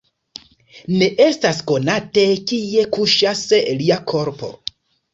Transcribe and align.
Ne 1.01 1.09
estas 1.25 1.59
konate, 1.73 2.25
kie 2.55 2.89
kuŝas 2.99 3.47
lia 3.85 4.03
korpo. 4.15 4.55